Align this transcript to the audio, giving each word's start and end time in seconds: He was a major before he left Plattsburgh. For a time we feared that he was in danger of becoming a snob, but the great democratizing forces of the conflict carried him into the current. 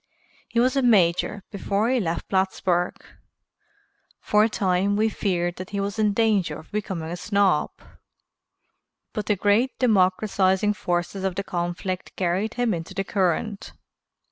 He 0.47 0.59
was 0.59 0.75
a 0.75 0.81
major 0.81 1.43
before 1.51 1.87
he 1.89 1.99
left 1.99 2.27
Plattsburgh. 2.27 2.95
For 4.19 4.43
a 4.43 4.49
time 4.49 4.95
we 4.95 5.09
feared 5.09 5.57
that 5.57 5.69
he 5.69 5.79
was 5.79 5.99
in 5.99 6.11
danger 6.13 6.57
of 6.57 6.71
becoming 6.71 7.11
a 7.11 7.15
snob, 7.15 7.69
but 9.13 9.27
the 9.27 9.35
great 9.35 9.77
democratizing 9.77 10.73
forces 10.73 11.23
of 11.23 11.35
the 11.35 11.43
conflict 11.43 12.15
carried 12.15 12.55
him 12.55 12.73
into 12.73 12.95
the 12.95 13.03
current. 13.03 13.73